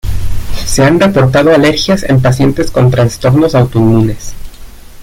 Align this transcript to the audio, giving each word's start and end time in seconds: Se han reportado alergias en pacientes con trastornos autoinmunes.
Se 0.65 0.81
han 0.83 0.99
reportado 0.99 1.53
alergias 1.53 2.01
en 2.01 2.23
pacientes 2.23 2.71
con 2.71 2.89
trastornos 2.89 3.53
autoinmunes. 3.53 4.33